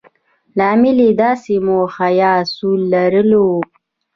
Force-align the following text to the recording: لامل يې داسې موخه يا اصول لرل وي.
لامل 0.57 0.97
يې 1.05 1.11
داسې 1.23 1.53
موخه 1.67 2.07
يا 2.19 2.31
اصول 2.43 2.79
لرل 2.93 3.31
وي. 3.45 3.59